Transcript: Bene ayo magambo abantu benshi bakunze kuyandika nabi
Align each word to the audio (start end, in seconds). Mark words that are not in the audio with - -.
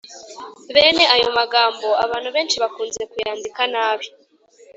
Bene 0.73 1.03
ayo 1.15 1.29
magambo 1.39 1.87
abantu 2.05 2.29
benshi 2.35 2.55
bakunze 2.63 3.01
kuyandika 3.11 3.61
nabi 3.73 4.07